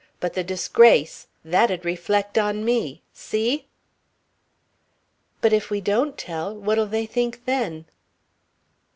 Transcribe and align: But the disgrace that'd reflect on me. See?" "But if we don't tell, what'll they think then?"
But 0.19 0.33
the 0.33 0.43
disgrace 0.43 1.27
that'd 1.45 1.85
reflect 1.85 2.35
on 2.35 2.65
me. 2.65 3.03
See?" 3.13 3.67
"But 5.41 5.53
if 5.53 5.69
we 5.69 5.79
don't 5.79 6.17
tell, 6.17 6.55
what'll 6.55 6.87
they 6.87 7.05
think 7.05 7.45
then?" 7.45 7.85